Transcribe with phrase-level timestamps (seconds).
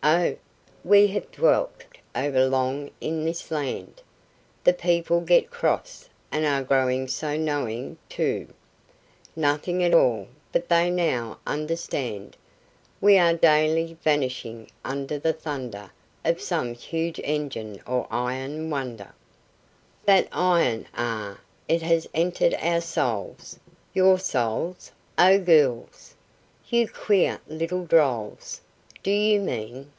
[0.00, 0.36] "Oh,
[0.84, 1.84] we have dwelt
[2.14, 4.00] over long in this land;
[4.64, 8.46] The people get cross, and are growing so knowing, too!
[9.36, 12.38] Nothing at all but they now understand.
[13.02, 15.90] We are daily vanishing under the thunder
[16.24, 19.12] Of some huge engine or iron wonder;
[20.06, 21.38] That iron, ah!
[21.66, 23.58] it has entered our souls."
[23.92, 24.90] "Your souls?
[25.18, 26.14] O gholes,
[26.70, 28.62] You queer little drolls,
[29.02, 29.90] Do you mean....?"